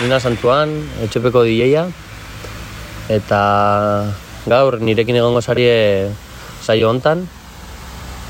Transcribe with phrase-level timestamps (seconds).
[0.00, 0.70] Nina Santuan,
[1.04, 1.82] etxepeko DJa.
[3.12, 3.40] Eta
[4.48, 6.08] gaur nirekin egongo sarie
[6.64, 7.26] saio hontan.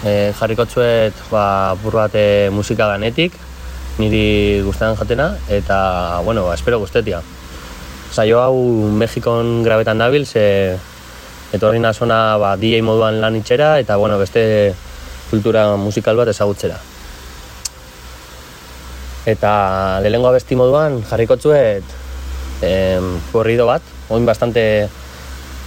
[0.02, 3.38] E, jarriko txuet ba, bur bat e, musika ganetik,
[4.02, 5.78] niri guztetan jatena, eta,
[6.26, 7.22] bueno, ba, espero guztetia.
[8.10, 8.58] Saio hau
[8.90, 10.74] Mexikon grabetan dabil, ze
[11.54, 14.74] etorri nazona ba, DJ moduan lan itxera, eta, bueno, beste
[15.30, 16.89] kultura musikal bat ezagutzera.
[19.26, 21.84] Eta lehengo abesti moduan jarriko txuet
[22.62, 24.88] em, korrido bat, oin bastante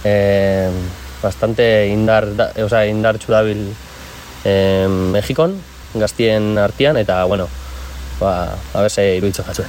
[0.04, 0.78] em,
[1.22, 3.62] bastante indar, da, o sea, indar txudabil
[4.44, 5.56] em, Mexikon,
[5.94, 7.48] gaztien artian, eta, bueno,
[8.20, 9.68] ba, a ver se iruditzen jatzuen.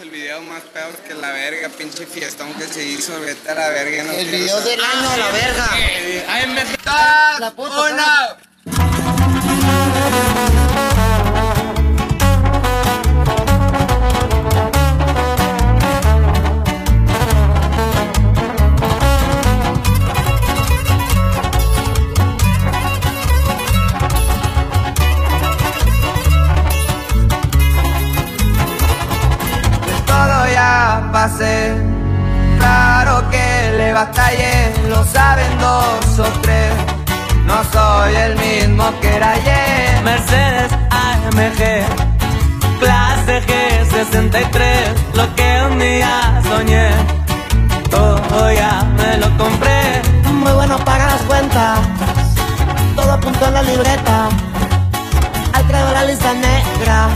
[0.00, 3.68] El video más peor que la verga, pinche fiestón que se hizo, vete a la
[3.68, 4.02] verga.
[4.02, 5.68] No El video del año a la verga.
[6.28, 6.64] ¡Ay, me
[7.38, 8.36] La puta
[32.58, 36.72] Claro que le batallé, lo saben dos o tres.
[37.46, 39.81] No soy el mismo que era ayer.
[40.02, 41.84] Mercedes AMG,
[42.80, 46.90] clase G63, lo que un día soñé,
[47.90, 50.02] todo ya me lo compré.
[50.24, 51.78] Muy bueno paga las cuentas.
[52.96, 54.28] Todo apuntó en la libreta.
[55.52, 57.08] Al creo la lista negra.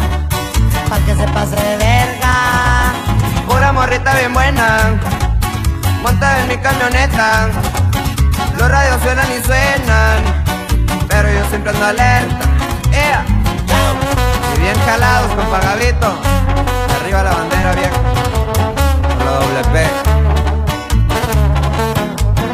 [0.88, 2.92] Pa' que se pase de verga.
[3.48, 5.00] Pura morrita bien buena,
[6.02, 7.48] monta en mi camioneta.
[8.58, 10.18] Los radios suenan y suenan,
[11.08, 12.45] pero yo siempre ando alerta.
[12.96, 13.24] ¡Ea!
[14.54, 16.14] Y bien jalados con pagadito.
[16.98, 17.98] Arriba la bandera vieja.
[19.16, 19.86] Con la doble P.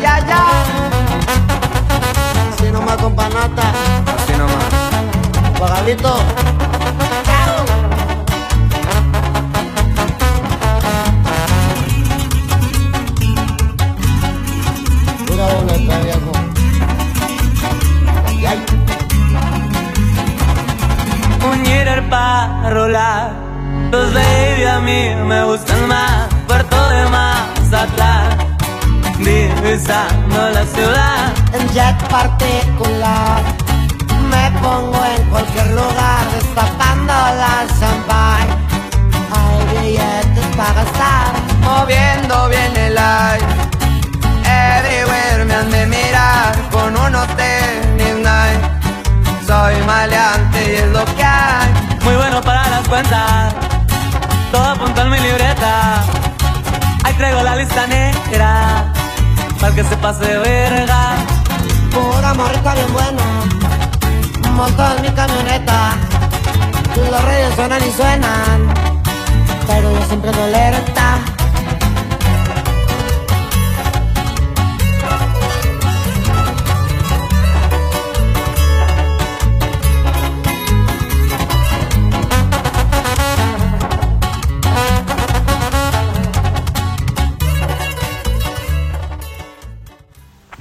[0.00, 0.42] Ya, ya.
[2.58, 3.62] Si no me con panata.
[4.16, 4.64] Así nomás.
[5.58, 5.80] Pura
[22.12, 23.32] Rolar,
[23.90, 28.36] los baby a mí me gustan más, Puerto de Mazatlán,
[29.16, 31.32] divisando la ciudad.
[31.54, 33.40] en jet particular.
[34.28, 38.52] Me pongo en cualquier lugar destapando la champagne.
[39.32, 41.32] Hay billetes para gastar.
[41.62, 43.46] moviendo bien el aire.
[44.44, 49.46] Everywhere me han de mirar con unos tenis Nike.
[49.46, 51.91] Soy maleante y es lo que hay.
[52.04, 53.54] Muy bueno para las cuentas,
[54.50, 56.02] todo apunta en mi libreta.
[57.04, 58.92] Ahí traigo la lista negra,
[59.60, 61.14] para que se pase de verga.
[61.92, 63.22] Pura morrita bien buena.
[64.52, 65.92] Monto en mi camioneta.
[67.10, 68.74] Los reyes suenan y suenan.
[69.66, 70.46] Pero yo siempre ando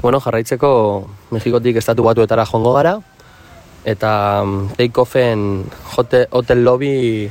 [0.02, 2.96] Bueno, jarraitzeko Mexikotik estatu batuetara joango gara,
[3.86, 5.44] eta mm, take-offen
[5.94, 7.30] hotel, hotel lobby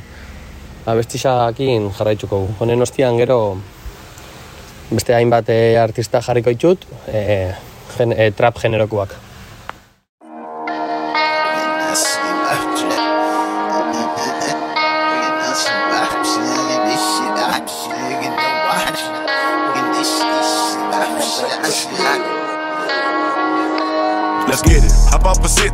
[0.87, 2.39] abestisakin jarraitzuko.
[2.63, 3.57] Honen ostian gero
[4.87, 7.51] beste hainbat eh, artista jarriko ditut, eh,
[7.97, 9.17] gen, eh, trap generokoak.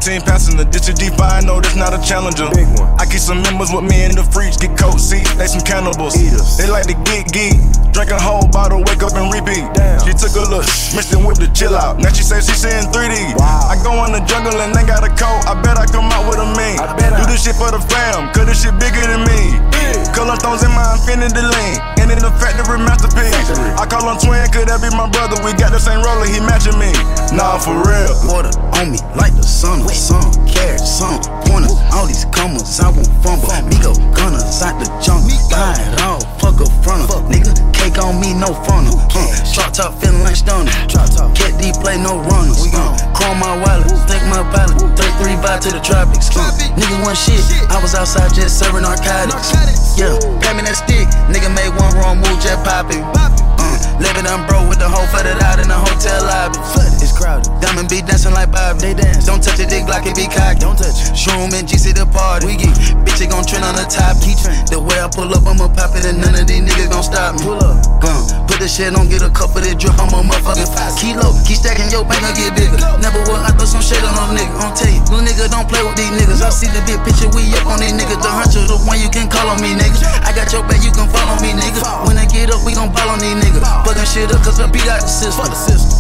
[0.07, 2.48] 15 passing the ditch is deep, I know that's not a challenger.
[2.56, 2.88] Big one.
[2.95, 6.15] I keep some members with me in the fridge, get cold seats, they some cannibals.
[6.15, 6.56] Eaters.
[6.56, 7.59] They like to get geek,
[7.92, 9.68] drink a whole bottle, wake up and repeat.
[9.75, 10.00] Damn.
[10.07, 10.63] She took a look,
[10.95, 12.00] mixed it with the chill out.
[12.00, 13.36] Now she says she seeing 3D.
[13.36, 13.68] Wow.
[13.68, 16.24] I go in the jungle and they got a coat, I bet I come out
[16.24, 16.80] with a mean.
[16.80, 17.27] I bet Do I.
[17.27, 19.60] this shit for the fam, cause this shit bigger than me.
[19.75, 20.07] Yeah.
[20.15, 23.36] Color stones in my infinity lane and in the factory masterpiece.
[23.75, 25.36] I call him twin, could that be my brother?
[25.44, 26.92] We got the same roller, he matching me.
[27.36, 28.12] Nah, for real.
[28.27, 29.83] Water on me like the sun.
[29.92, 31.75] Some carrots, some pointers.
[31.92, 33.51] All these commas, I won't fumble.
[33.68, 35.31] Migo gunners out the jungle.
[35.51, 37.19] Buy it all, fuck a fronter.
[37.27, 38.95] Nigga, cake on me, no funnel.
[39.12, 40.71] Uh, shark top, feeling like stoner.
[40.88, 41.36] Drop top.
[41.36, 42.63] Cat D play, no runners.
[42.63, 42.95] We gone.
[43.18, 44.80] Chrome my wallet, stick my pilot.
[44.95, 46.31] 33 by to the tropics.
[46.31, 46.48] Uh,
[46.80, 47.42] nigga one shit.
[47.68, 49.51] I was outside just serving narcotics.
[49.98, 51.10] Yeah, pat me that stick.
[51.33, 53.04] Nigga made one wrong move, just popping.
[53.18, 56.58] Uh, living on bro with the whole flooded out in the hotel lobby.
[57.02, 57.50] It's crowded.
[57.60, 58.80] Diamond be dancing like Bob.
[58.80, 59.26] They dance.
[59.26, 60.62] Don't touch it, dick like it be cocky.
[60.62, 61.18] Don't touch it.
[61.18, 62.48] Shroom and GC the party.
[62.48, 62.74] We get
[63.04, 64.22] bitch, it gon' trend on the top.
[64.22, 64.70] Keep trend.
[64.70, 67.36] The way I pull up, I'ma pop it, and none of these niggas gon' stop
[67.36, 67.44] me.
[67.44, 67.82] Pull up.
[68.02, 68.47] Gun.
[68.57, 69.94] Put the shit on, get a cup of that drip.
[70.01, 70.65] I'm a motherfucking
[70.98, 71.30] kilo.
[71.45, 72.81] Keep stacking your bank, I get bigger.
[72.98, 74.50] Never will I throw some shit on no nigga.
[74.57, 76.42] I'm tell you, little nigga don't play with these niggas.
[76.42, 78.18] I see the big picture, we up on these niggas.
[78.18, 80.01] The hunter, the one you can call on me, nigga.
[80.25, 81.86] I got your back, you can follow me, nigga.
[82.09, 83.62] When I get up, we gon' ball on these niggas.
[83.62, 85.53] Fucking shit up, cause I beat out the system.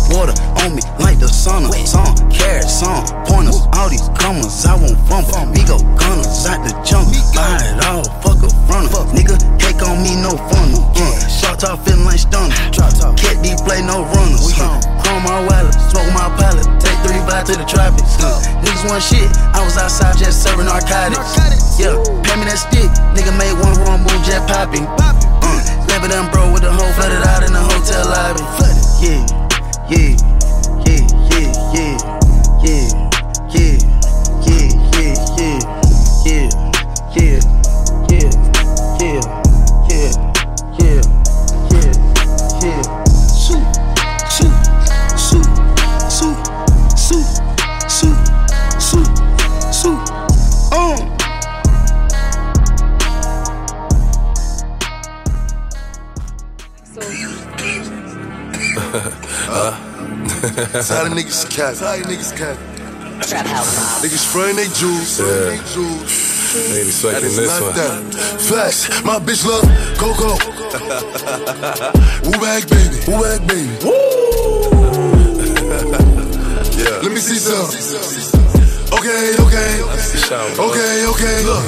[0.09, 0.33] Water
[0.65, 1.69] on me like the sauna.
[1.85, 3.69] Song, carrot, song, pointers.
[3.77, 5.45] All these commas, I won't fumble.
[5.53, 7.13] We go gunners out the jump.
[7.37, 10.89] Buy it all, fuck a front Nigga, cake on me, no funnel.
[10.97, 12.17] Yeah, shot top, feeling like
[13.17, 14.53] Cat D play, no runners.
[14.57, 16.65] Uh, chrome my wallet, smoke my pallet.
[16.79, 18.17] Take three by to the tropics.
[18.19, 21.79] Uh, niggas want shit, I was outside just serving narcotics.
[21.79, 22.89] Yeah, pay me that stick.
[23.13, 24.85] Nigga made one wrong move, just popping.
[24.87, 28.43] Uh, never done bro with the whole flooded out in the hotel lobby.
[29.01, 29.23] Yeah,
[29.89, 30.15] yeah,
[30.85, 31.95] yeah, yeah, yeah,
[32.63, 33.06] yeah,
[60.55, 61.73] That's how the niggas cap.
[61.75, 62.57] That's the niggas cap.
[63.27, 64.01] Trap house.
[64.03, 65.19] Niggas spraying they jewels.
[65.19, 65.57] Yeah.
[66.71, 67.73] Maybe second this one.
[67.75, 68.13] That.
[68.39, 69.67] Flex, my bitch love
[69.97, 70.37] Coco.
[72.23, 73.75] Woo back baby, woo back baby.
[73.83, 73.91] Woo.
[76.77, 76.99] yeah.
[77.03, 77.67] Let me see some.
[79.07, 79.79] Okay, okay.
[80.59, 81.37] Okay, okay.
[81.47, 81.63] Look,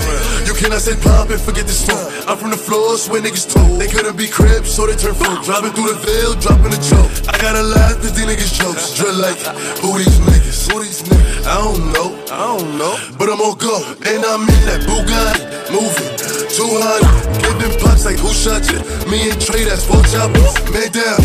[0.46, 2.12] you cannot say pop and forget the smoke.
[2.28, 3.80] I'm from the floors where niggas told.
[3.80, 5.46] They couldn't be cribs, so they turn folk.
[5.46, 7.10] Driving through the veil, dropping a choke.
[7.32, 8.94] I gotta laugh at these niggas jokes.
[8.94, 9.40] Drill like,
[9.80, 10.72] who these niggas?
[10.72, 11.19] Who these niggas?
[11.46, 12.10] I don't know.
[12.32, 12.96] I don't know.
[13.18, 13.84] But I'm on go.
[14.06, 15.72] And I'm in that Bugatti.
[15.72, 16.10] Moving.
[16.50, 17.40] 200.
[17.42, 18.80] Giving pops like who shot you?
[19.10, 20.54] Me and Trey, that's four choppers.
[20.74, 21.22] Man down.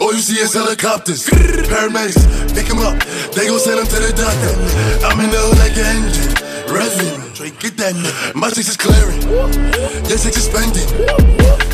[0.00, 1.26] All you see is helicopters.
[1.28, 2.98] Paramedics, pick him up.
[3.34, 5.06] They gon' send him to the doctor.
[5.06, 6.39] I'm in the hood like an engine.
[6.70, 7.34] Revving.
[7.34, 8.34] Trey, get that nigga.
[8.34, 9.20] My six is clearing.
[10.08, 10.86] Your six is spending.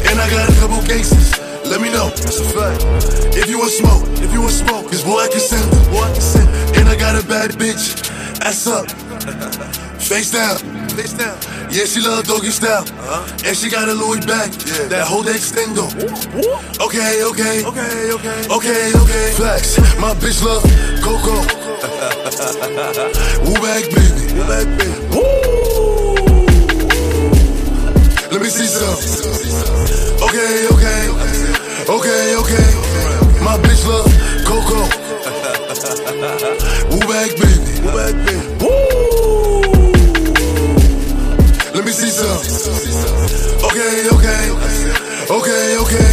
[0.08, 1.36] And I got a couple cases.
[1.68, 2.08] Let me know.
[2.08, 2.80] That's a fact.
[3.36, 5.68] If you want smoke, if you want smoke, cause boy I can send.
[5.90, 6.48] Boy I can send.
[6.76, 8.08] And I got a bad bitch.
[8.40, 8.90] Ass up.
[10.00, 10.75] Face down.
[10.96, 11.36] Face down.
[11.68, 12.80] Yeah, she love doggy style.
[12.80, 13.44] Uh-huh.
[13.44, 14.48] And she got a Louis bag.
[14.64, 14.88] Yeah.
[14.88, 15.92] That whole extendo.
[16.80, 17.60] Okay, okay.
[17.68, 18.48] Okay, okay.
[18.48, 19.28] Okay, okay.
[19.36, 19.76] Flex.
[20.00, 20.64] My bitch love
[21.04, 21.36] Coco.
[23.44, 24.40] Woo bag baby.
[24.40, 24.96] Woo bag baby.
[28.32, 28.96] Let me see some.
[30.24, 31.12] Okay, okay.
[31.92, 32.68] Okay, okay.
[33.44, 34.08] My bitch love
[34.48, 34.80] Coco.
[36.88, 37.84] Woo bag baby.
[37.84, 38.56] Woo bag baby.
[38.56, 38.95] Let
[41.86, 42.42] me see some.
[43.62, 44.42] Okay, okay.
[45.30, 46.06] Okay, okay.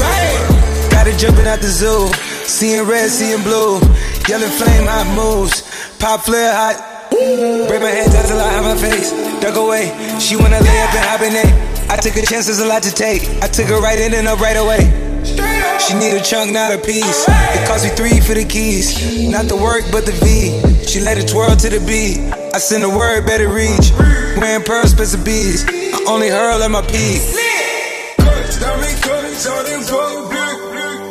[0.94, 2.14] Got it jumping out the zoo.
[2.46, 3.82] Seeing red, seeing blue.
[4.30, 5.66] Yellow flame, hot moves.
[5.98, 7.10] Pop flare, hot.
[7.10, 9.12] Break my hands out till I have my face.
[9.42, 9.90] Duck away.
[10.20, 11.90] She wanna lay up and hibernate.
[11.90, 13.24] I took a chance, there's a lot to take.
[13.42, 14.86] I took her right in and up right away.
[15.82, 17.26] She need a chunk, not a piece.
[17.28, 19.28] It cost me three for the keys.
[19.28, 20.86] Not the work, but the V.
[20.86, 22.32] She let it twirl to the beat.
[22.54, 23.90] I send a word, better reach.
[24.38, 25.66] Wearing pearls, bits of bees.
[25.68, 27.22] I only hurl at my peak.
[28.60, 28.98] Diamond
[29.48, 29.82] all them
[30.30, 30.58] brick.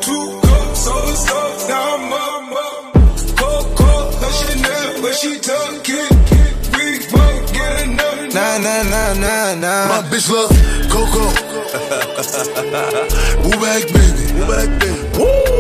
[0.03, 0.41] Two
[1.69, 4.33] now I'm up, up.
[4.33, 5.39] Chanel, she
[5.89, 6.13] it.
[6.75, 8.27] We won't get another.
[8.29, 9.89] Nah, nah, nah, nah, nah.
[9.89, 10.51] My bitch love
[10.91, 11.25] Coco.
[13.43, 14.25] Woo back, baby.
[14.35, 15.01] Woo back, baby.
[15.19, 15.53] Woo.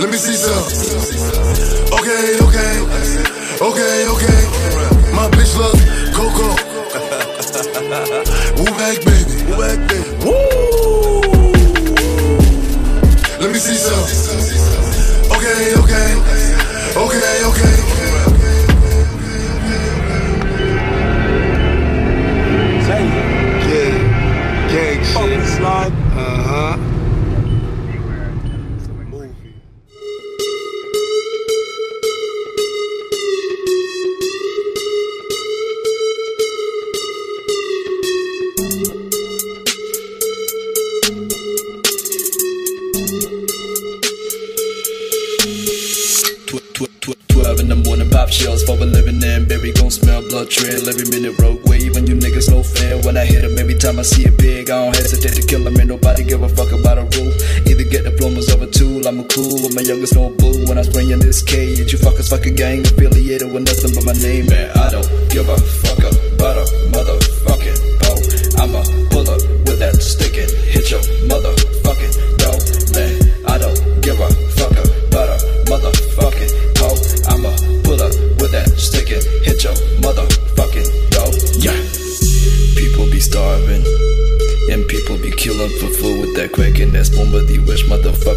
[0.00, 0.66] Let me see some.
[1.98, 2.95] Okay, okay.
[3.58, 4.42] Okay, okay.
[5.14, 5.80] My bitch love
[6.12, 6.48] Coco.
[8.58, 9.44] Woo bag baby.
[9.46, 10.10] Woo bag baby.
[13.40, 14.65] Let me see some.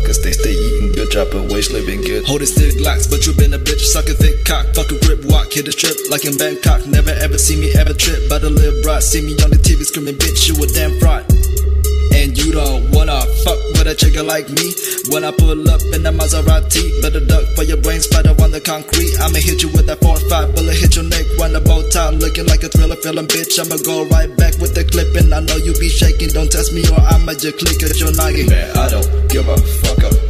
[0.09, 2.25] Motherfuckers they stay eating good, dropping waste, living good.
[2.25, 5.67] Holding stick locks, but you been a bitch, sucking thick cock, fucking grip, walk, hit
[5.67, 6.85] a strip like in Bangkok.
[6.87, 9.03] Never ever see me ever trip, but a live right.
[9.03, 11.25] See me on the TV screaming, bitch, you a damn fraud.
[12.19, 13.15] And you don't wanna
[13.47, 14.75] fuck with a chicken like me.
[15.07, 18.59] When I pull up in the Maserati, better duck for your brain spider on the
[18.59, 19.15] concrete.
[19.23, 22.45] I'ma hit you with that 4-5 bullet, hit your neck, run the bow tie, looking
[22.45, 23.55] like a thriller film, bitch.
[23.55, 26.35] I'ma go right back with the clip, and I know you be shaking.
[26.35, 28.51] Don't test me or I'ma just click at your noggin.
[28.51, 30.28] Man, I don't give a fuck about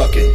[0.00, 0.29] Fuck it.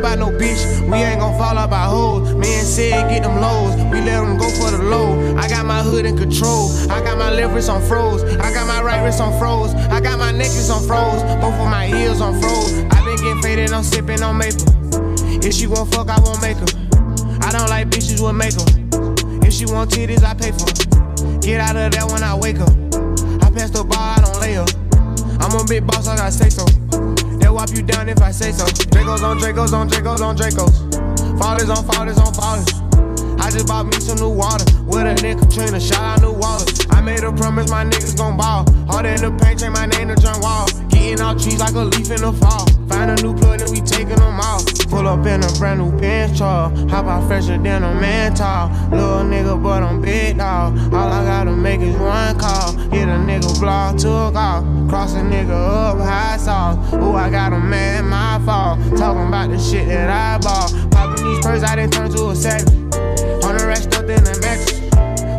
[0.00, 0.80] By no bitch.
[0.90, 2.34] We ain't gon' fall out by hoes.
[2.34, 3.74] Man said get them lows.
[3.92, 5.36] We let them go for the low.
[5.36, 6.70] I got my hood in control.
[6.90, 8.22] I got my left wrist on froze.
[8.22, 9.74] I got my right wrist on froze.
[9.74, 11.22] I got my necklace on froze.
[11.42, 12.72] Both of my ears on froze.
[12.90, 14.64] I been getting faded, I'm sipping on maple.
[15.44, 16.66] If she won't fuck, I won't make her.
[17.42, 18.68] I don't like bitches with makeup.
[19.44, 21.40] If she want titties, I pay for.
[21.40, 22.72] Get out of there when I wake up.
[23.44, 24.70] I pass the bar, I don't lay up.
[25.42, 26.64] I'm a big boss, I gotta say so.
[27.60, 28.64] Wipe you down if I say so.
[28.64, 31.38] Dracos on Dracos on Dracos on Dracos.
[31.38, 32.72] Fathers on fathers on fathers.
[33.38, 35.78] I just bought me some new water with a nigga Katrina.
[35.78, 36.64] Shout out New Water.
[36.88, 38.64] I made a promise my niggas gon' ball.
[38.86, 40.89] Hard in the paint, change my name to John Wall.
[41.00, 42.66] Getting out trees like a leaf in the fall.
[42.86, 44.66] Find a new plug and we taking them off.
[44.90, 46.76] Pull up in a brand new bench truck.
[46.90, 48.68] Hop out fresher than a man tall.
[48.90, 50.76] Little nigga, but I'm big dog.
[50.92, 52.74] All I gotta make is one call.
[52.90, 54.62] Get a nigga block, took off.
[54.90, 56.92] Cross a nigga up, high sauce.
[56.92, 58.78] Ooh, I got a man, my fault.
[58.98, 60.70] Talking about the shit that I bought.
[60.90, 62.68] Popping these purses, I didn't turn to a savage.
[63.42, 64.78] Hundred racks stuffed in the mattress.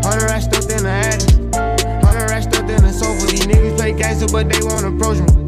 [0.04, 2.04] Hundred racks stuffed in the attic.
[2.04, 3.28] Hundred racks stuffed in the sofa.
[3.28, 5.41] These niggas play gangster, but they won't approach me.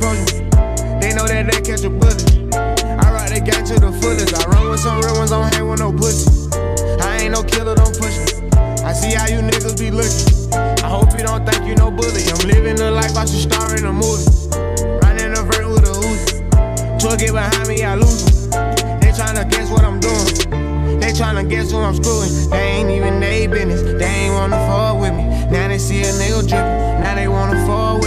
[0.00, 2.24] They know that they catch a bullet.
[2.56, 4.32] I ride the gang to the fullest.
[4.32, 6.24] I run with some real ones, don't hang with no pussy.
[7.04, 8.48] I ain't no killer, don't push me.
[8.80, 10.56] I see how you niggas be looking.
[10.56, 12.24] I hope you don't think you no bully.
[12.32, 14.24] I'm living the life I should star in a movie.
[15.04, 16.98] Running a vert with a Uzi.
[16.98, 19.00] Truck get behind me, I lose 'em.
[19.04, 20.98] They tryna guess what I'm doing.
[20.98, 22.32] They tryna guess who I'm screwing.
[22.48, 23.82] They ain't even they business.
[24.00, 25.24] They ain't wanna fall with me.
[25.52, 27.02] Now they see a nigga drippin'.
[27.04, 27.99] Now they wanna fuck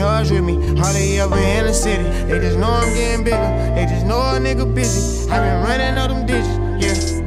[0.00, 0.54] touch with me.
[0.80, 2.02] Hardly ever in the city.
[2.28, 3.50] They just know I'm getting bigger.
[3.76, 5.30] They just know a nigga busy.
[5.30, 6.56] I been running all them digits.
[6.80, 7.20] Yeah.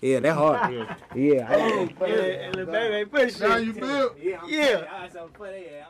[0.00, 0.72] Yeah, that hard.
[0.72, 1.86] Yeah, yeah.
[2.06, 3.40] Yeah, baby push.
[3.40, 3.72] Now you?
[4.18, 4.82] Yeah.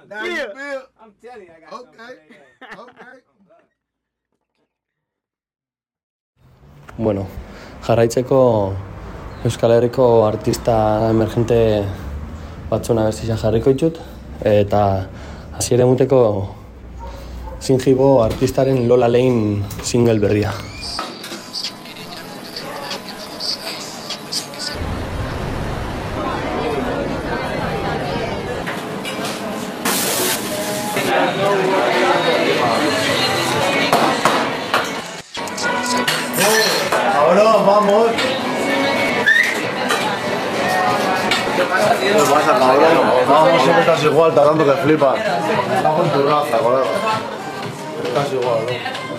[0.08, 0.36] Now Yeah.
[0.36, 0.82] you feel?
[1.00, 2.12] I'm telling you, I got Okay.
[2.84, 3.16] Okay.
[6.98, 7.26] Bueno,
[7.86, 8.38] jarraitzeko
[9.44, 11.58] Euskal Herriko artista emergente
[12.70, 14.00] batzuna bestia jarriko ditut
[14.44, 14.80] eta
[15.58, 16.54] hasiera emuteko
[17.58, 20.52] Sinjibo artistaren Lola Lane single berria.
[44.38, 45.18] Tardando que flipas.
[45.18, 46.84] Está con tu raza, colega.
[48.04, 49.17] Estás igual, ¿no?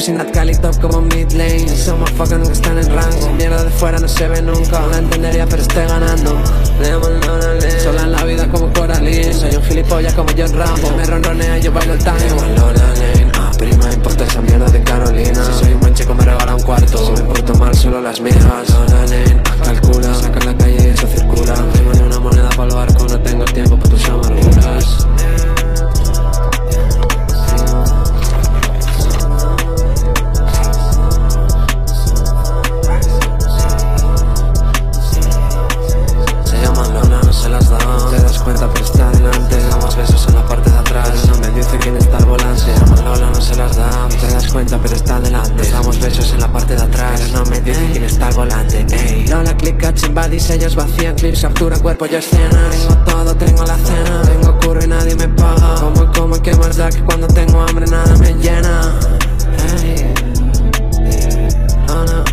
[0.00, 1.68] Pushing that Cali top como mid lane.
[1.68, 3.34] Somos fucking nunca están en rango.
[3.34, 4.80] Mierda de fuera no se ve nunca.
[4.80, 6.42] No la entendería pero estoy ganando.
[7.82, 9.34] Sola en la vida como Coraline.
[9.34, 10.96] Soy un gilipollas como John Rambo.
[10.96, 12.36] Me ronronea y yo bailo el tango.
[13.34, 15.44] Ah, prima, importa esa mierda de Carolina.
[15.44, 16.96] Si soy un buen chico me regala un cuarto.
[16.96, 19.04] Si me porto mal solo las mijas Ah,
[19.62, 21.52] calcula Saca en la calle y eso circula.
[21.74, 25.06] Tengo ni una moneda para el barco No tengo tiempo para tus amarguras
[51.30, 54.22] clips, captura cuerpo, yo escena Tengo todo, tengo la cena.
[54.22, 55.74] Tengo curro y nadie me paga.
[55.80, 58.98] Como y como y qué más da que cuando tengo hambre nada me llena.
[59.82, 60.14] Ey.
[61.88, 62.24] Lola.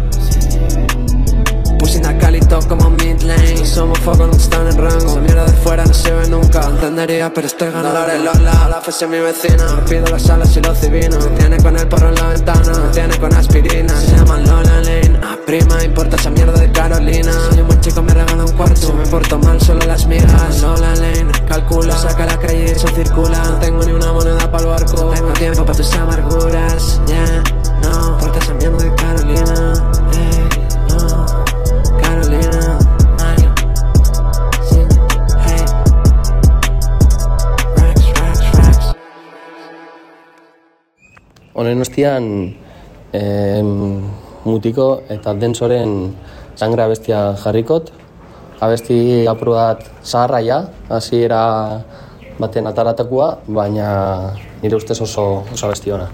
[1.79, 4.97] Pushing a Cali top como mid lane Somos fuego, nunca están en rango.
[4.97, 6.61] Esa mierda de fuera no se ve nunca.
[6.67, 9.73] Entendería pero estoy ganando Dólares Lola, la es mi vecina.
[9.75, 12.79] Me pido las alas y los civinos Me tiene con el porro en la ventana.
[12.79, 13.95] Me tiene con aspirina.
[13.99, 15.19] Se llaman Lola Lane.
[15.23, 17.33] Ah, prima, importa esa mierda de Carolina.
[17.49, 18.75] Soy un buen chico, me regala un cuarto.
[18.77, 20.61] Si me porto mal, solo las migas.
[20.61, 21.97] Lola Lane, calcula.
[21.97, 23.43] Saca la calle y eso circula.
[23.43, 27.43] No tengo ni una moneda para el barco Tengo tiempo para tus amarguras Yeah,
[27.83, 28.13] no.
[28.13, 29.73] Importa esa mierda de Carolina.
[30.13, 30.49] Ey,
[30.89, 31.25] no.
[32.01, 32.79] Carolina,
[33.19, 33.53] Mario,
[34.69, 34.79] sí,
[35.45, 35.65] hey,
[37.75, 38.95] Rex, Rex, Rex.
[41.53, 42.55] Honen ostian,
[43.11, 44.01] em,
[44.45, 46.15] mutiko eta densoren
[46.57, 47.93] sangre abestia jarrikot.
[48.59, 51.41] Abesti apur bat zaharra ja, hasiera
[52.41, 53.89] baten ataratakoa, baina
[54.63, 56.09] nire ustez oso, oso abesti ona.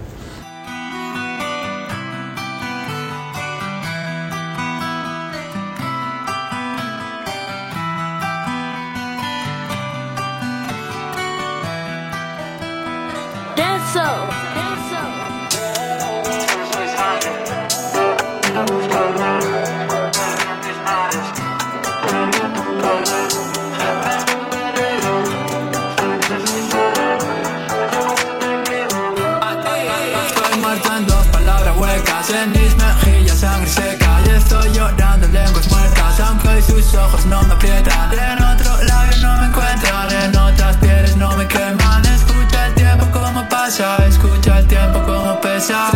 [36.96, 41.46] Ojos no me aprietan En otro labio no me encuentran En otras pieles no me
[41.46, 42.04] queman.
[42.06, 45.90] Escucha el tiempo como pasa Escucha el tiempo como pesa.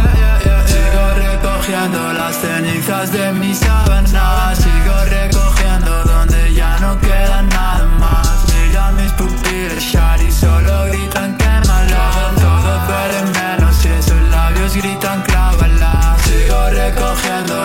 [0.67, 4.59] Sigo recogiendo las cenizas de mis sábanas.
[4.59, 8.45] Sigo recogiendo donde ya no queda nada más.
[8.55, 16.17] Mira mis pupilas Shari solo gritan quémala Todo duele menos si esos labios gritan clávala
[16.25, 17.58] Sigo recogiendo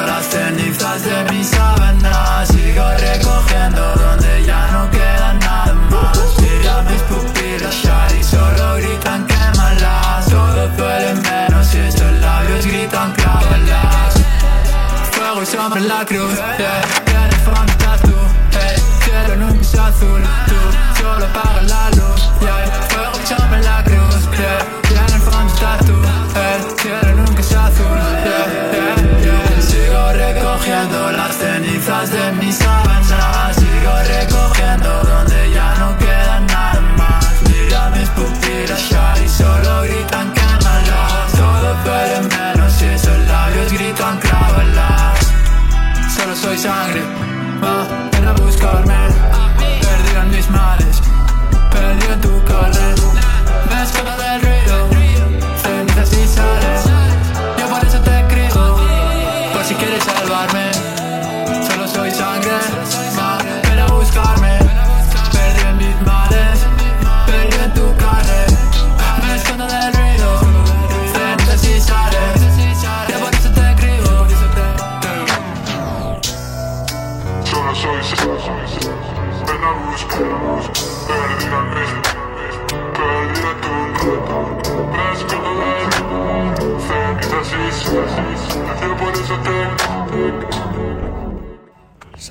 [15.83, 16.81] nella crew yeah.
[17.03, 18.13] Viene fronte a tu,
[18.51, 18.81] eh, hey.
[19.01, 20.55] cielo non più azul Tu
[20.95, 22.72] solo parla luce, yeah.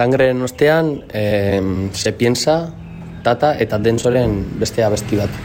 [0.02, 1.62] Sangreren ostean, eh,
[1.94, 2.72] se piensa,
[3.22, 5.41] tata eta densoren beste abesti bat.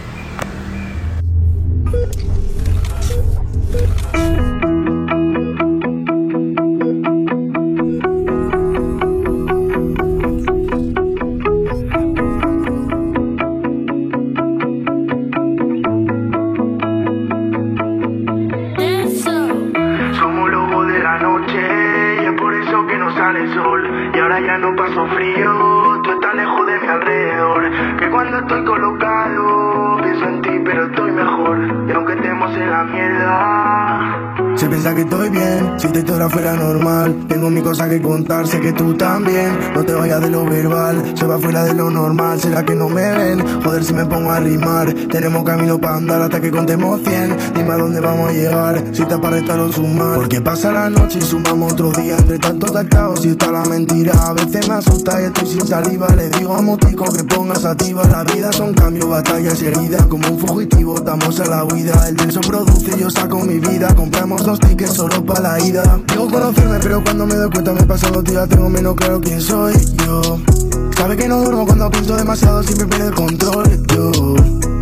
[38.28, 39.58] Cosa que contar, sé que tú también.
[39.74, 42.40] No te vayas de lo verbal, se va fuera de lo normal.
[42.40, 43.64] ¿Será que no me ven?
[43.64, 44.94] Joder, si me pongo a rimar.
[44.94, 47.38] Tenemos camino para andar hasta que contemos 100.
[47.56, 50.16] Dime a dónde vamos a llegar, si te para estar o sumar.
[50.16, 52.18] Porque pasa la noche y sumamos otro día.
[52.18, 54.14] Entre tantos tacaos y está la mentira.
[54.14, 56.08] A veces me asusta y estoy sin saliva.
[56.16, 58.04] Le digo a Motico que pongas activa.
[58.08, 60.06] La vida son cambios, batallas y heridas.
[60.08, 62.08] Como un fugitivo, estamos a la huida.
[62.08, 63.94] El denso produce yo saco mi vida.
[63.96, 66.00] Compramos dos tickets solo para la ida.
[66.08, 68.48] Digo conocerme, pero cuando me doy cuenta me pasan los días.
[68.50, 69.74] Tengo menos claro quién soy
[70.06, 70.57] yo.
[70.98, 73.86] Sabe que no duermo cuando pienso demasiado, siempre pierdo el control.
[73.94, 74.36] Yo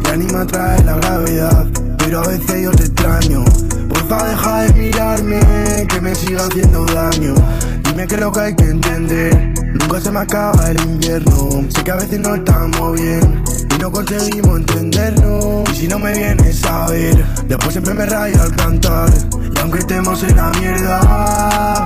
[0.05, 3.43] ya ni me atrae la gravedad, pero a veces yo te extraño.
[3.89, 7.35] Porfa, deja de mirarme, que me siga haciendo daño.
[7.83, 9.53] Dime que lo que hay que entender.
[9.73, 11.65] Nunca se me acaba el invierno.
[11.67, 13.43] Sé que a veces no estamos bien
[13.75, 15.69] y no conseguimos entendernos.
[15.73, 19.09] Y si no me vienes a ver, después siempre me rayo al cantar.
[19.53, 21.85] Y aunque estemos en la mierda,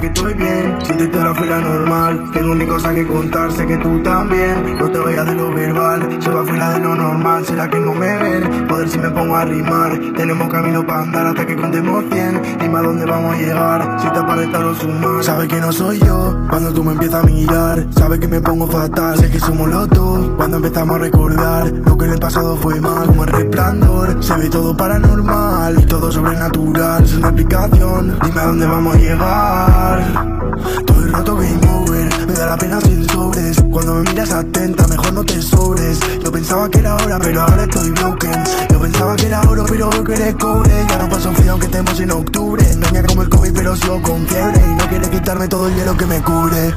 [0.00, 2.30] que estoy bien, si te historia fuera normal.
[2.32, 4.76] Tengo mi cosa que contar, sé que tú también.
[4.78, 7.44] No te vayas de lo verbal, se va fuera de lo normal.
[7.44, 8.66] ¿Será que no me ven?
[8.68, 9.98] Poder si me pongo a rimar.
[10.16, 12.42] Tenemos camino para andar hasta que contemos 100.
[12.60, 15.24] Dime a dónde vamos a llegar, si te aparenta o sumar.
[15.24, 17.86] Sabes que no soy yo cuando tú me empiezas a mirar.
[17.90, 20.30] Sabes que me pongo fatal, sé que somos los dos.
[20.36, 24.22] Cuando empezamos a recordar lo que en el pasado fue mal, como el resplandor.
[24.22, 28.18] Se ve todo paranormal, todo sobrenatural, sin explicación.
[28.22, 29.87] Dime a dónde vamos a llegar.
[30.86, 33.56] Todo el rato game over, me da la pena sin sobres.
[33.70, 35.98] Cuando me miras atenta, mejor no te sobres.
[36.22, 38.44] Yo pensaba que era hora, pero ahora estoy broken.
[38.70, 40.86] Yo pensaba que era oro, pero veo que eres cobre.
[40.88, 42.70] Ya no paso frío aunque estemos en octubre.
[42.70, 44.60] Engaña como el COVID, pero sigo con fiebre.
[44.60, 46.74] Y no quiere quitarme todo el hielo que me cubre.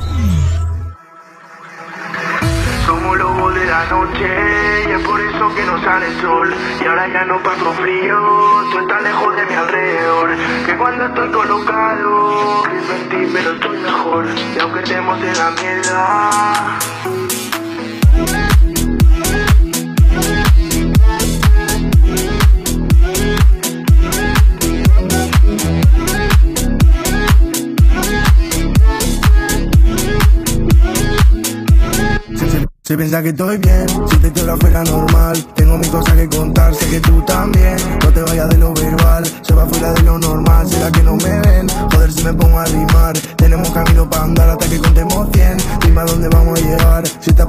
[3.42, 6.54] De la noche y es por eso que no sale el sol.
[6.80, 8.16] Y ahora ya no paso frío,
[8.72, 10.30] tú estás lejos de mi alrededor.
[10.66, 14.28] Que cuando estoy colocado, pienso en ti, pero estoy mejor.
[14.56, 16.80] Y aunque estemos en la mierda.
[32.92, 35.42] Se piensa que estoy bien, si te historia fuera normal.
[35.56, 37.78] Tengo mi cosa que contar, sé que tú también.
[38.04, 40.68] No te vayas de lo verbal, se va fuera de lo normal.
[40.68, 41.01] ¿Será que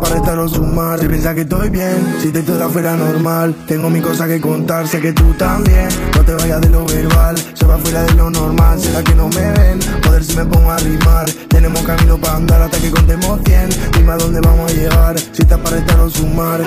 [0.03, 0.99] para estar o sumar.
[0.99, 3.55] Se piensa que estoy bien, si te historia fuera normal.
[3.67, 5.89] Tengo mi cosa que contar, sé que tú también.
[6.17, 8.81] No te vayas de lo verbal, se va fuera de lo normal.
[8.81, 9.79] ¿Será que no me ven?
[10.05, 11.31] Joder, si me pongo a rimar.
[11.49, 13.69] Tenemos camino para andar hasta que contemos 100.
[13.97, 16.61] Dime a dónde vamos a llegar, si te para estar o sumar.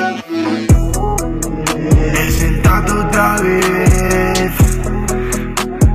[2.17, 4.51] He sentado otra vez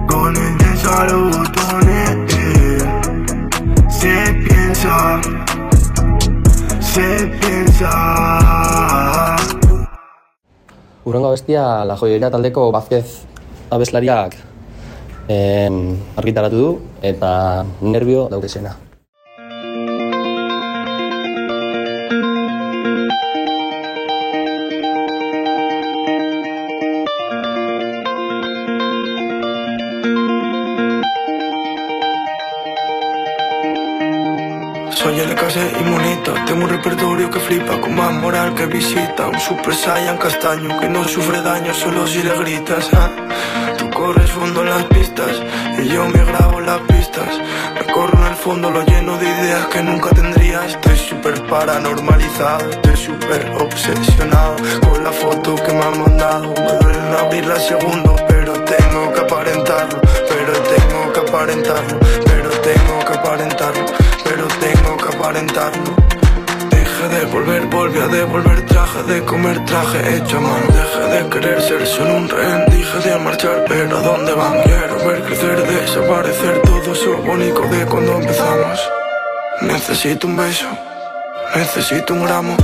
[0.07, 2.35] con el denso a los botones.
[2.35, 2.79] eh.
[3.89, 5.21] Se piensa,
[6.91, 7.31] se.
[11.05, 13.23] Urrengo bestia La Joyeria taldeko Vázquez
[13.71, 14.37] abeslariak
[15.29, 16.71] em, argitaratu du
[17.03, 18.77] eta nervio daukesena.
[35.01, 36.10] Soy el y monita,
[36.51, 39.29] tengo un repertorio que flipa con más moral que visita.
[39.29, 42.91] Un super saiyan castaño que no sufre daño solo si le gritas.
[42.93, 43.09] ah.
[43.79, 45.31] Tú corres fondo en las pistas
[45.79, 47.29] y yo me grabo las pistas.
[47.79, 50.67] Recorro en el fondo lo lleno de ideas que nunca tendría.
[50.67, 56.53] Estoy súper paranormalizado, estoy súper obsesionado con la foto que me han mandado.
[56.59, 63.19] Me duelen abrirla segundo, pero tengo que aparentarlo, pero tengo que aparentarlo, pero tengo que
[63.19, 63.87] aparentarlo,
[64.25, 66.10] pero tengo que aparentarlo.
[67.11, 70.67] Deje de volver, volví a devolver traje de comer traje hecho a mano.
[70.69, 74.63] Deje de querer ser solo un rehén, dije de marchar, pero ¿a dónde van?
[74.63, 78.81] Quiero ver crecer, desaparecer todo eso bonito de cuando empezamos.
[79.63, 80.69] Necesito un beso,
[81.57, 82.57] necesito un gramo.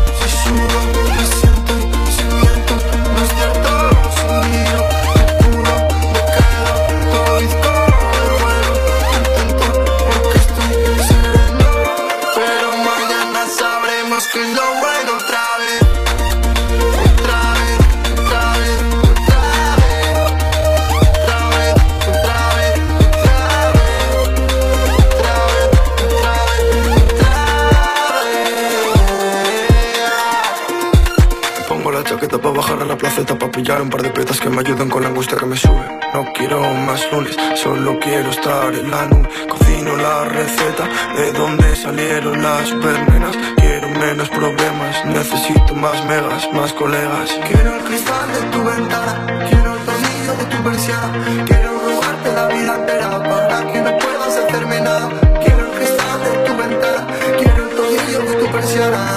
[33.17, 35.09] Bajar a la placeta para pillar un par de petas que me ayuden con la
[35.09, 35.85] angustia que me sube.
[36.13, 39.29] No quiero más lunes, solo quiero estar en la nube.
[39.49, 43.37] Cocino la receta de donde salieron las supernenas.
[43.57, 47.31] Quiero menos problemas, necesito más megas, más colegas.
[47.49, 51.45] Quiero el cristal de tu ventana, quiero el tornillo de tu persiana.
[51.47, 55.09] Quiero robarte la vida entera para que no puedas hacerme nada.
[55.45, 57.07] Quiero el cristal de tu ventana,
[57.39, 59.16] quiero el tornillo de tu persiana.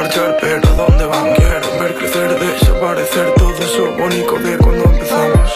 [0.00, 1.34] Marchar, pero ¿a dónde van?
[1.34, 5.50] Quiero ver crecer, desaparecer todo eso bonito de cuando empezamos.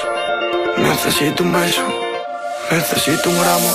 [0.76, 1.82] Necesito un beso,
[2.70, 3.72] necesito un gramo.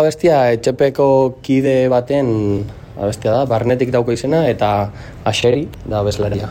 [0.00, 1.06] Abestia etxepeko
[1.44, 2.30] kide baten
[2.96, 4.90] abestia da, barnetik dauko izena eta
[5.28, 6.48] aseri da abeslaria.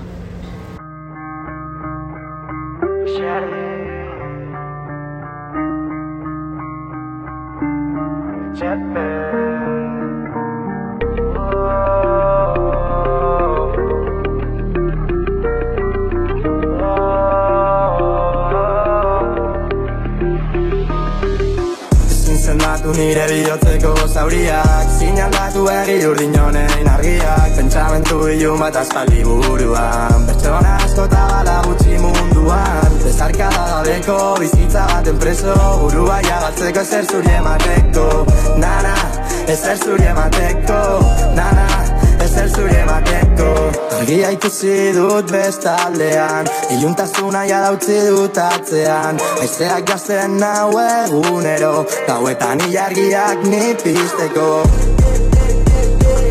[47.74, 49.20] Utzi dut atzean.
[49.42, 54.48] Aizeak gazten nau egunero Gauetan ilargiak ni pizteko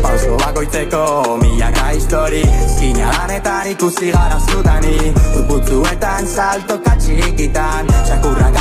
[0.01, 1.03] Pauso bakoitzeko
[1.41, 2.43] milaka histori
[2.77, 8.59] Zina lanetan ikusi gara zutani Urputzuetan salto katxirikitan Sakurrak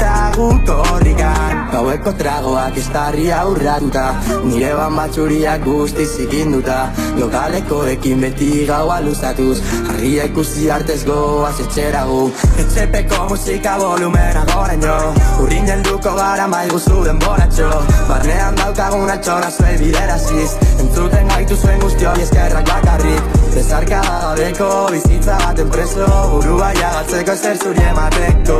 [0.00, 4.04] atzetik guk horrikan Gaueko tragoak estarri aurratuta
[4.44, 6.90] Nire ban batxuriak guzti zikinduta.
[7.18, 9.60] Lokalekoekin beti gaua luzatuz
[9.92, 12.30] Argia ikusi artez goaz etxera gu.
[12.64, 14.96] Etxepeko musika volumena goraino
[15.42, 17.68] Urrin helduko gara maiguzu denboratxo
[18.08, 25.36] Barnean daukagun altxora zuei bideraziz Entzuten gaitu zuen guzti hori eskerrak bakarrik Bezarkada gabeko bizitza
[25.42, 28.58] baten preso Burua jagatzeko ezer zuri emateko.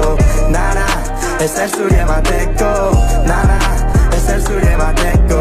[0.54, 0.86] Nana,
[1.46, 2.70] ezer zuri emateko.
[3.28, 3.58] Nana,
[4.18, 5.40] ezer zuri emateko.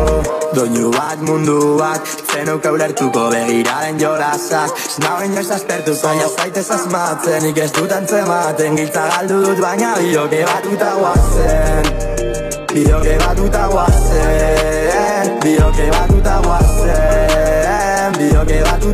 [0.54, 4.74] Doinu bat mundu bat Zenuka ulertuko begiraren jorazak.
[4.96, 7.44] Snauen joiz aspertu zaila zaitez asmatzen.
[7.46, 11.94] Nik ez dut antzematen Giltza galdu dut baina bidoke batuta guazen
[12.74, 16.69] Bidoke batuta guazen Bidoke batuta guazen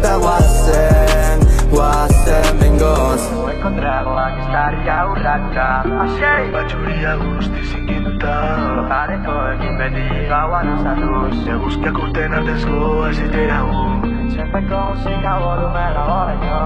[0.01, 3.21] da guazen, guazen bengoz.
[3.31, 5.69] Zuekondragoak ez dari aurraka.
[6.05, 6.51] Asei!
[6.55, 8.35] Batxuria guzti zikinduta.
[8.75, 13.83] Lotareko egin beti gaua nozatuz Eguzkiak urten artez goa ez itera hu
[14.31, 16.59] Txepeko musika bodu mela horreko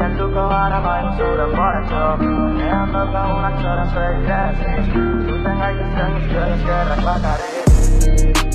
[0.00, 2.02] Telduko gara bain zure horretxo
[2.58, 8.47] Nean doka unak txoran zuegidez Zuten gaituzten izkero eskerrak bakarri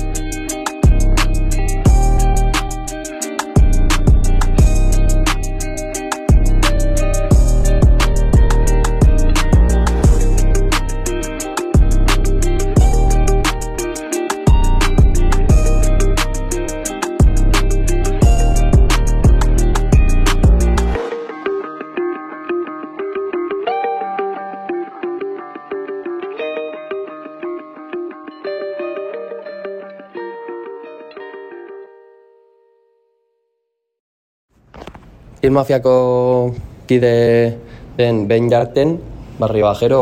[35.44, 36.54] Hil mafiako
[36.88, 37.58] kide
[37.98, 38.96] den Ben Jarten,
[39.36, 40.00] barrio bajero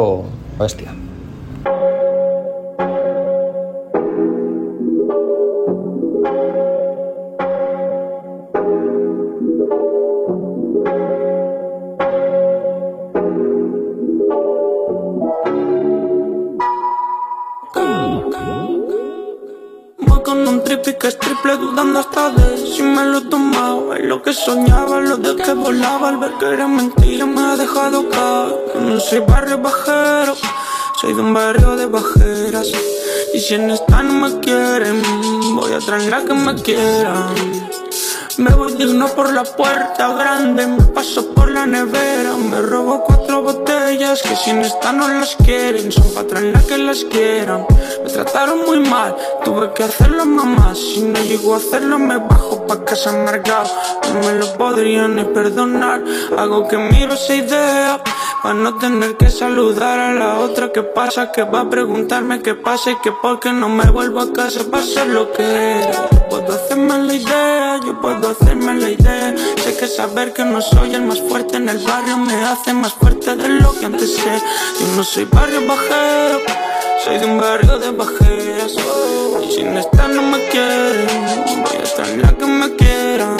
[0.61, 0.95] bestia.
[24.13, 28.11] Lo que soñaba, lo de que volaba Al ver que era mentira me ha dejado
[28.11, 28.83] caer.
[28.83, 30.35] No soy barrio bajero
[31.01, 32.69] Soy de un barrio de bajeras.
[33.33, 35.01] Y si en esta no me quieren
[35.55, 37.33] Voy a traer que me quieran.
[38.37, 43.22] Me voy digno por la puerta grande, me paso por la nevera, me robo cuatro
[43.43, 47.67] botellas que si en esta no las quieren, son para traer que las quieran.
[48.03, 52.67] Me trataron muy mal, tuve que hacerlo mamá, si no llego a hacerlo me bajo
[52.67, 53.71] pa' casa amargado,
[54.13, 56.03] no me lo podrían ni perdonar,
[56.39, 58.03] hago que miro esa idea.
[58.43, 60.73] Pa' no tener que saludar a la otra.
[60.73, 64.19] Que pasa Que va a preguntarme qué pasa y que por qué no me vuelvo
[64.19, 64.63] a casa.
[64.83, 66.09] Ser lo que era.
[66.11, 69.35] Yo puedo hacerme la idea, yo puedo hacerme la idea
[69.83, 73.35] que saber que no soy el más fuerte en el barrio Me hace más fuerte
[73.35, 74.35] de lo que antes sé
[74.79, 76.39] Yo no soy barrio bajero
[77.05, 78.77] soy de un barrio de bajeras.
[79.45, 81.09] Y sin esta no me quieren
[81.65, 83.37] Voy a estar la que me quieran.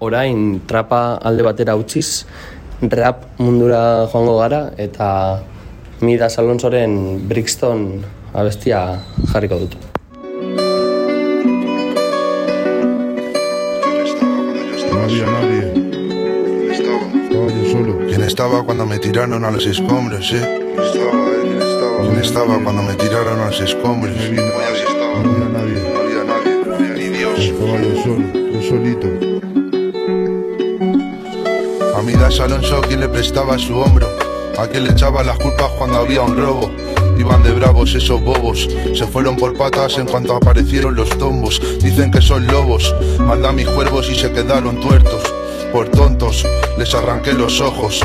[0.00, 2.24] Orain trapa alde batera utziz,
[2.82, 5.42] rap mundura joango gara eta
[6.00, 9.00] Midas Alonsoren Brixton abestia
[9.32, 9.74] jarriko dut.
[14.92, 15.62] No había nadie.
[16.70, 17.98] Estaba yo solo.
[18.06, 20.74] ¿Quién estaba cuando me tiraron a los escombros, eh?
[22.00, 24.14] ¿Quién estaba cuando me tiraron a los escombros?
[24.14, 25.82] No había nadie.
[25.82, 26.94] No había nadie.
[26.94, 27.40] Ni Dios.
[27.40, 29.37] Estaba yo solo, yo solito.
[32.08, 34.08] A Midas Alonso, ¿quién le prestaba su hombro?
[34.58, 36.70] ¿A quién le echaba las culpas cuando había un robo?
[37.18, 41.60] Iban de bravos esos bobos, se fueron por patas en cuanto aparecieron los tombos.
[41.82, 45.22] Dicen que son lobos, mandan mis cuervos y se quedaron tuertos.
[45.70, 46.46] Por tontos,
[46.78, 48.00] les arranqué los ojos.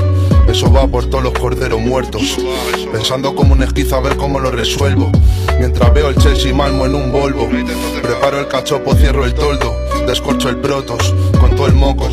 [0.49, 2.37] Eso va por todos los corderos muertos.
[2.91, 5.13] Pensando como un esquizo a ver cómo lo resuelvo.
[5.59, 7.47] Mientras veo el Chelsea Malmo en un Volvo.
[8.01, 9.73] Preparo el cachopo, cierro el toldo.
[10.05, 12.09] Descorcho el protos con todo el moco.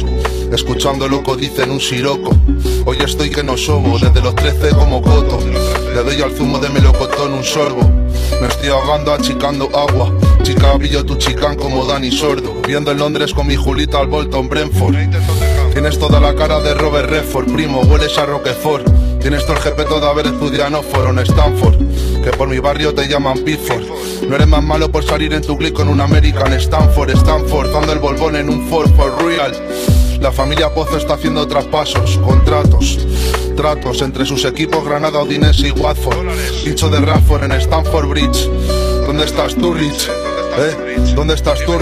[0.52, 2.30] Escuchando loco dicen un siroco.
[2.84, 5.38] Hoy estoy que no sobo, desde los 13 como coto.
[5.94, 7.82] Le doy al zumo de melocotón un sorbo.
[8.40, 10.12] Me estoy ahogando achicando agua.
[10.42, 12.54] Chica, pillo tu chicán como Dani Sordo.
[12.66, 14.96] Viendo en Londres con mi Julita al Bolton Brentford.
[15.72, 18.86] Tienes toda la cara de Robert Redford, primo, hueles a Roquefort.
[19.20, 21.76] Tienes todo el jepeto de haber estudiado en Stanford.
[22.24, 23.84] Que por mi barrio te llaman Pitford.
[24.28, 27.92] No eres más malo por salir en tu clic con un American Stanford, Stanford, dando
[27.92, 29.52] el bolbón en un Ford for real.
[30.20, 32.98] La familia Pozo está haciendo traspasos, contratos,
[33.56, 36.28] tratos entre sus equipos Granada, Odinese y Watford.
[36.62, 38.48] Dicho de Radford en Stanford Bridge.
[39.06, 39.74] ¿Dónde estás tú?
[39.76, 41.12] ¿Eh?
[41.14, 41.72] ¿Dónde estás tú?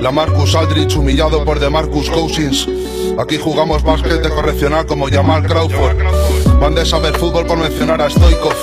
[0.00, 2.68] La Marcus Aldrich humillado por DeMarcus Cousins.
[3.18, 5.96] Aquí jugamos básquet de correccional como Jamal Crawford.
[6.60, 8.54] Van de saber fútbol por mencionar a Stoikov.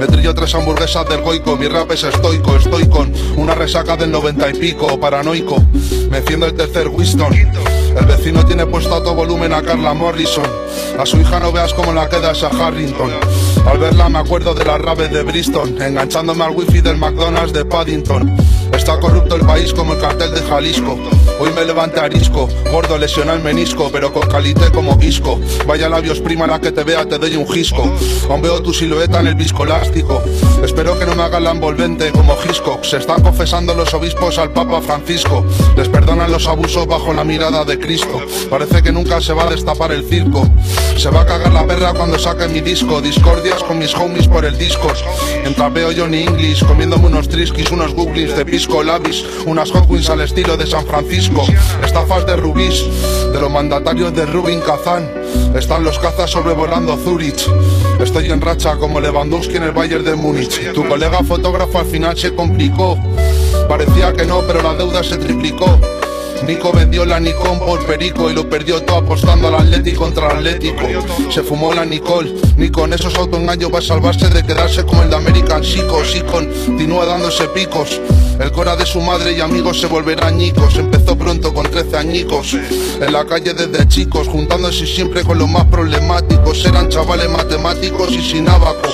[0.00, 4.10] Me trillo tres hamburguesas del goico, mi rap es estoico, estoy con una resaca del
[4.10, 5.62] noventa y pico, paranoico.
[6.10, 7.71] Me enciendo el tercer Winston.
[7.96, 10.46] El vecino tiene puesto a todo volumen a Carla Morrison.
[10.98, 13.10] A su hija no veas cómo la queda esa Harrington.
[13.66, 17.64] Al verla me acuerdo de las raves de Bristol, enganchándome al wifi del McDonald's de
[17.64, 18.36] Paddington.
[18.82, 20.98] Está corrupto el país como el cartel de Jalisco.
[21.38, 25.38] Hoy me levanté arisco, gordo lesiona el menisco, pero con calité como guisco.
[25.68, 27.88] Vaya labios prima la que te vea, te doy un gisco.
[28.28, 30.20] Aún veo tu silueta en el viscolástico.
[30.64, 32.82] Espero que no me hagan la envolvente como Hitchcock.
[32.82, 35.44] Se están confesando los obispos al Papa Francisco.
[35.76, 38.20] Les perdonan los abusos bajo la mirada de Cristo.
[38.50, 40.44] Parece que nunca se va a destapar el circo.
[40.96, 43.00] Se va a cagar la perra cuando saque mi disco.
[43.00, 44.98] Discordias con mis homies por el Discord.
[45.42, 50.20] Mientras veo Johnny English comiéndome unos triskis, unos googlies de pisco labis, unas hot al
[50.22, 51.44] estilo de San Francisco.
[51.84, 52.84] Estafas de rubís,
[53.32, 55.10] de los mandatarios de Rubin Kazán.
[55.54, 57.46] Están los cazas sobrevolando Zurich.
[58.00, 60.72] Estoy en racha como Lewandowski en el Bayern de Múnich.
[60.72, 62.96] Tu colega fotógrafo al final se complicó.
[63.68, 65.78] Parecía que no, pero la deuda se triplicó.
[66.46, 70.38] Nico vendió la Nikon por perico y lo perdió todo apostando al Atlético contra el
[70.38, 70.82] Atlético.
[71.30, 75.10] Se fumó la Nicole, ni con esos autoengaños va a salvarse de quedarse como el
[75.10, 76.04] de American Psycho.
[76.04, 78.00] Sí continúa dándose picos.
[78.42, 80.74] El cora de su madre y amigos se volverá añicos.
[80.76, 82.54] Empezó pronto con 13 añicos.
[82.54, 86.64] En la calle desde chicos, juntándose siempre con los más problemáticos.
[86.64, 88.90] Eran chavales matemáticos y sin abaco.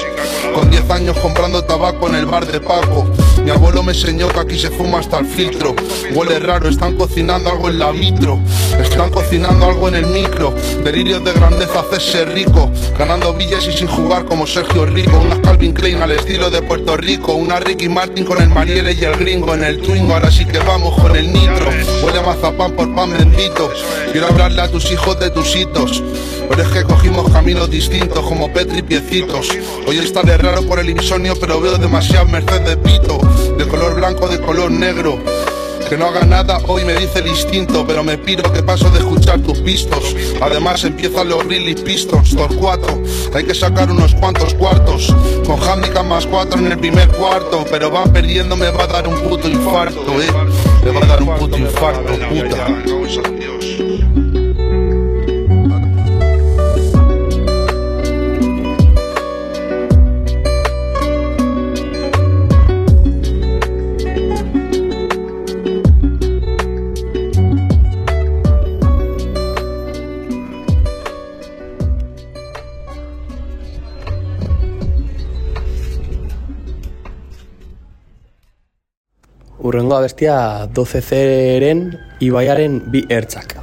[0.55, 3.07] Con 10 años comprando tabaco en el bar de Paco.
[3.43, 5.75] Mi abuelo me enseñó que aquí se fuma hasta el filtro.
[6.13, 8.39] Huele raro, están cocinando algo en la mitro.
[8.79, 10.55] Están cocinando algo en el micro.
[10.85, 12.71] Delirios de grandeza, hacerse rico.
[12.99, 15.19] Ganando villas y sin jugar como Sergio Rico.
[15.19, 17.33] Una Calvin Klein al estilo de Puerto Rico.
[17.33, 19.15] Una Ricky Martin con el Marielle y el
[19.47, 20.15] en el Twingo.
[20.15, 21.71] Ahora sí que vamos con el nitro.
[22.03, 23.71] Huele a mazapán por pan bendito.
[24.11, 26.03] Quiero hablarle a tus hijos de tus hitos.
[26.49, 29.49] Pero es que cogimos caminos distintos como Petri Piecitos.
[29.87, 33.19] Hoy estaré raro por el insomnio, pero veo demasiado merced de pito.
[33.57, 35.19] De color blanco, de color negro.
[35.89, 38.99] Que no haga nada, hoy me dice el instinto, pero me piro que paso de
[38.99, 40.15] escuchar tus pistos.
[40.39, 43.01] Además empiezan los Grilly Pistons, Torcuato.
[43.35, 45.15] Hay que sacar unos cuantos cuartos.
[45.47, 47.65] Con handicap más cuatro en el primer cuarto.
[47.71, 50.31] Pero van perdiendo, me va a dar un puto infarto, eh.
[50.85, 53.38] Me va a dar un puto infarto, puta.
[79.69, 80.35] Urrengo abestia
[80.73, 83.58] 12 ibaiaren bi ertzak.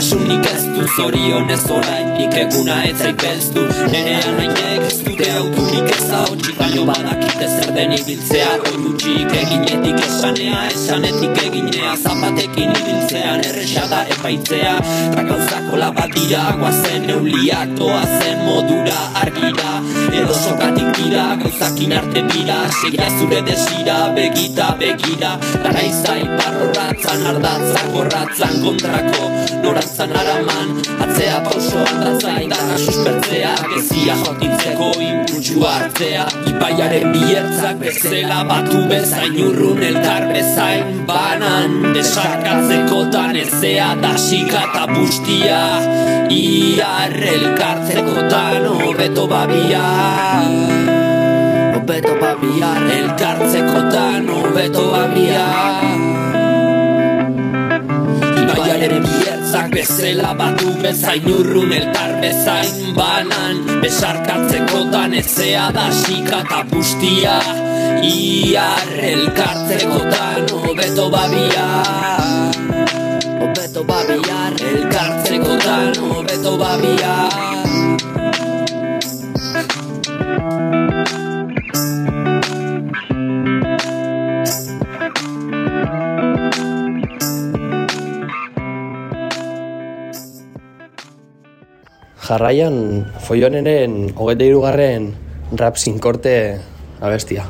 [0.00, 0.28] Súng
[0.96, 3.62] Zorionez oraindik eguna ez zait belztu.
[3.92, 8.48] Nerean hainek ez dute auturik ez haotxik Baino badakite zer den ibiltzea.
[8.70, 11.94] Oiutxik eginetik esanea Esanetik eginea.
[12.02, 14.74] Zapatekin ibiltzean Erresa da epaitzea.
[15.14, 19.76] Ta gauzako labadira Guazen euliak doazen modura argira.
[20.22, 22.58] Edo sokatik dira Gauzakin arte bira.
[22.80, 25.36] Segia zure desira Begita begira.
[25.64, 29.32] Dara izai barroratzan Ardatzan gorratzan kontrako.
[29.62, 36.26] Norantzan araman Atzea pauso aldatzai Dara suspertzea Gezia jotintzeko impultsua hartzea.
[36.52, 41.04] Ibaiaren biertzak bezala Batu bezain urrun elkar bezain.
[41.08, 45.60] Banan desarkatzekotan ezea Dasika eta bustia.
[46.38, 49.84] Iar elkartzekotan Hobeto babia.
[51.76, 55.46] Hobeto babiar elkartzekotan Hobeto babia.
[58.42, 59.17] Ibaiaren
[59.48, 62.92] gauzak bezela batu bezain urrun eltar bezain.
[62.96, 67.38] Banan besarkatzeko dan ezea da sika eta bustia
[68.04, 71.66] iar elkartzeko dan obeto babia.
[73.40, 74.40] Obeto babia
[74.70, 77.16] elkartzeko dan obeto babia.
[92.28, 95.06] Jarraian, foioneren hogeita irugarren
[95.56, 96.60] rap sin korte
[97.00, 97.46] abestia.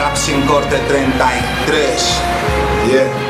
[0.00, 2.22] Rap sin corte 33.
[2.88, 3.27] Yeah.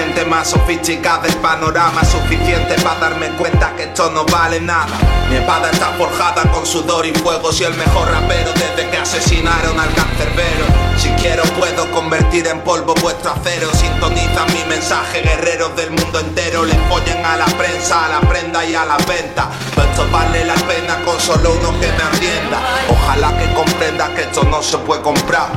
[0.00, 4.96] Mente más sofisticada del panorama suficiente para darme cuenta que esto no vale nada.
[5.28, 7.52] Mi espada está forjada con sudor y fuego.
[7.52, 10.64] Soy el mejor rapero desde que asesinaron al cancerbero.
[10.96, 13.68] Si quiero puedo con convertir en polvo vuestro acero.
[13.74, 16.64] Sintonizan mi mensaje, guerreros del mundo entero.
[16.64, 19.50] Le follen a la prensa, a la prenda y a la venta.
[19.76, 22.58] Esto vale la pena con solo uno que me atienda.
[22.88, 25.50] Ojalá que comprendas que esto no se puede comprar.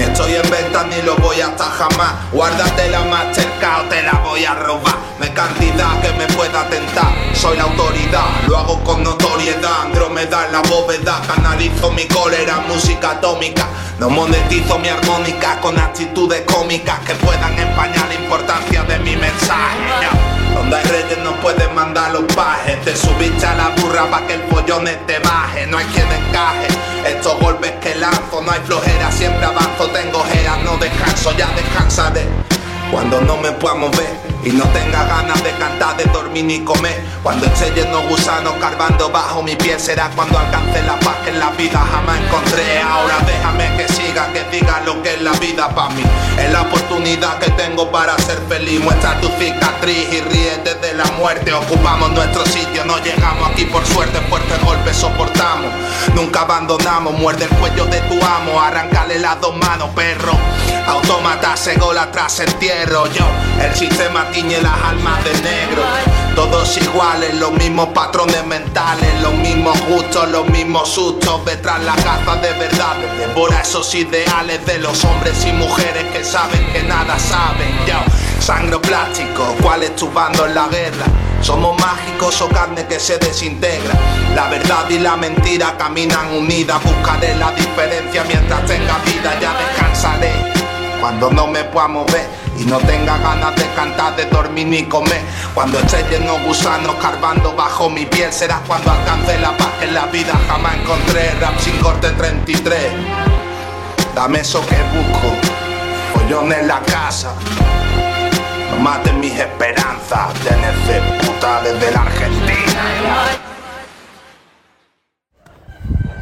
[0.00, 2.14] Ni estoy en venta ni lo voy hasta jamás.
[2.32, 4.96] Guárdate la Mastercard, te la voy a robar.
[5.18, 7.12] No hay cantidad que me pueda tentar.
[7.34, 9.82] Soy la autoridad, lo hago con notoriedad.
[9.82, 13.66] Andrómeda en la bóveda, canalizo mi cólera, música atómica.
[13.98, 20.39] No monetizo mi armónica con actitudes cómicas que puedan empañar la importancia de mi mensaje.
[20.72, 22.80] Hay reyes no pueden mandar los pajes.
[22.82, 25.66] Te subiste a la burra para que el pollón te baje.
[25.66, 26.68] No hay quien encaje.
[27.04, 29.88] Estos golpes que lanzo, no hay flojera, siempre avanzo.
[29.88, 32.26] Tengo ojeras, no descanso, ya descansaré.
[32.90, 37.04] Cuando no me pueda mover y no tenga ganas de cantar, de dormir ni comer.
[37.22, 41.38] Cuando esté lleno gusano carbando bajo mi piel, será cuando alcance la paz que en
[41.38, 42.80] la vida jamás encontré.
[42.80, 46.02] Ahora déjame que siga, que diga lo que es la vida para mí.
[46.38, 48.80] Es la oportunidad que tengo para ser feliz.
[48.80, 51.52] Muestra tu cicatriz y ríete de la muerte.
[51.52, 54.18] Ocupamos nuestro sitio, no llegamos aquí por suerte.
[54.28, 55.70] Fuertes golpes soportamos,
[56.14, 57.12] nunca abandonamos.
[57.14, 60.32] Muerde el cuello de tu amo, arrancale las dos manos, perro.
[60.86, 63.06] Autómata, segola tras entierro.
[63.12, 63.26] Yo,
[63.62, 65.82] el sistema tiñe las almas de negro.
[66.34, 71.44] Todos iguales, los mismos patrones mentales, los mismos gustos, los mismos sustos.
[71.44, 76.64] Detrás la caza de verdad, devora esos ideales de los hombres y mujeres que saben
[76.72, 77.70] que nada saben.
[77.86, 77.98] Yo,
[78.40, 81.06] sangro plástico, ¿cuál es bando en la guerra?
[81.42, 83.94] Somos mágicos o carne que se desintegra.
[84.34, 86.82] La verdad y la mentira caminan unidas.
[86.82, 90.32] Buscaré la diferencia mientras tenga vida, ya descansaré.
[91.00, 92.28] Cuando no me pueda mover
[92.60, 95.22] y no tenga ganas de cantar, de dormir ni comer.
[95.54, 99.94] Cuando esté lleno gusanos carbando bajo mi piel, será cuando alcance la paz que en
[99.94, 101.30] la vida jamás encontré.
[101.40, 102.78] Rap sin corte 33.
[104.14, 105.28] Dame eso que busco,
[106.12, 107.32] follón en la casa.
[108.70, 112.82] No maten mis esperanzas, TNC puta desde la Argentina.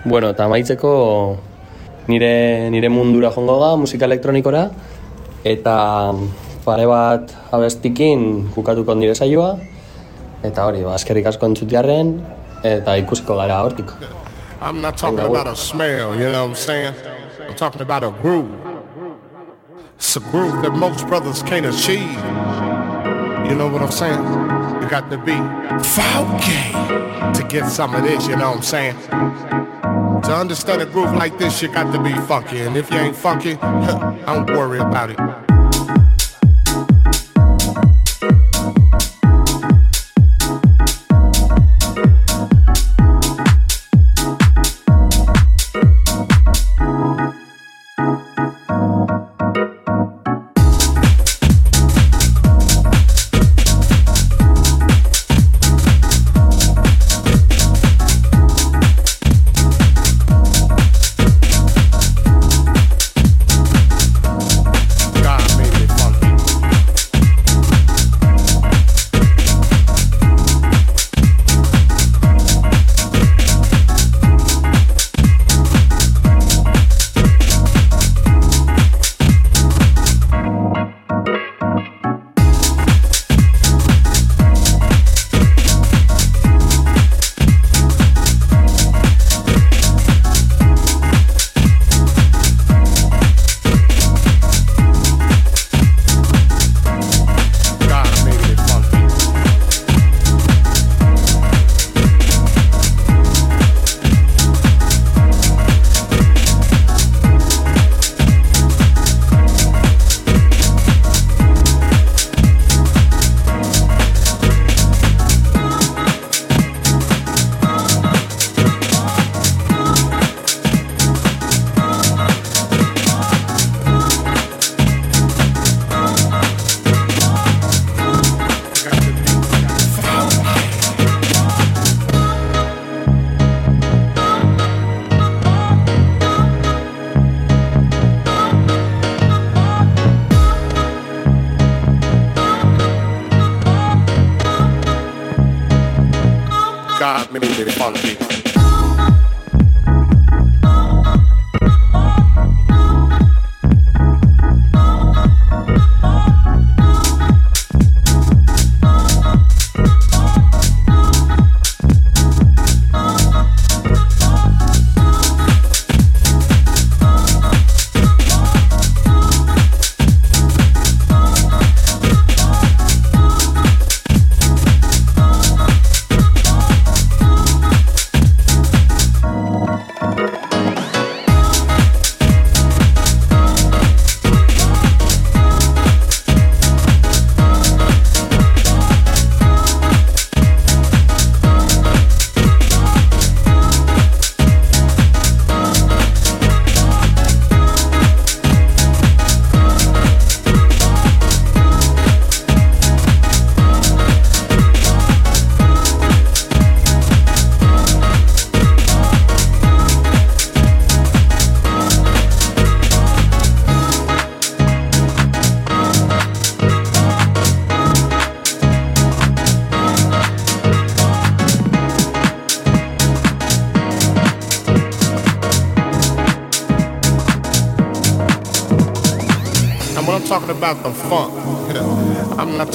[0.05, 1.41] Bueno, eta amaitzeko
[2.07, 4.71] nire, nire mundura jongo da, musika elektronikora,
[5.45, 6.15] eta
[6.65, 9.59] pare bat abestikin bukatuko nire saioa,
[10.45, 12.19] eta hori, ba, askerik asko entzutiarren,
[12.63, 13.93] eta ikusiko gara hortik.
[14.61, 16.95] I'm not talking about a smell, you know what I'm saying?
[17.49, 18.51] I'm talking about a groove.
[19.97, 22.19] It's a groove that most brothers can't achieve.
[23.49, 24.23] You know what I'm saying?
[24.83, 25.37] You got to be
[25.83, 26.73] funky
[27.35, 28.97] to get some of this, you know what I'm saying?
[30.25, 32.61] To understand a groove like this, you got to be funky.
[32.61, 35.48] And if you ain't funky, I don't worry about it.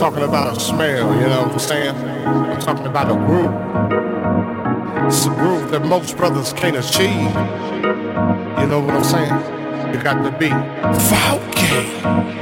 [0.04, 1.96] Talking about a smell, you know what I'm saying?
[1.96, 3.56] I'm talking about a groove.
[5.08, 7.32] It's a groove that most brothers can't achieve.
[8.60, 9.32] You know what I'm saying?
[9.96, 10.50] You got to be
[11.08, 11.88] funky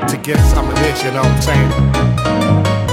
[0.10, 1.70] to get some of this, you know what I'm saying?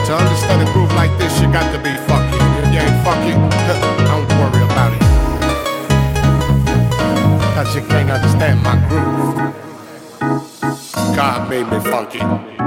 [0.05, 2.37] To understand a groove like this, you got to be funky.
[2.61, 3.33] If you ain't funky,
[4.05, 5.01] don't worry about it.
[7.55, 9.35] Cause you can't understand my groove.
[11.17, 12.58] God made me funky.